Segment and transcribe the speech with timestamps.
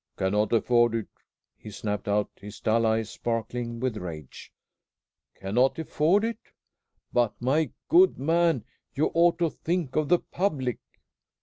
[0.17, 1.09] "Cannot afford it!"
[1.55, 4.51] he snapped out, his dull eyes sparkling with rage.
[5.35, 6.39] "Cannot afford it?
[7.13, 10.79] But, my good man, you ought to think of the public."